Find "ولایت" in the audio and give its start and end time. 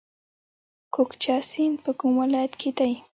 2.21-2.53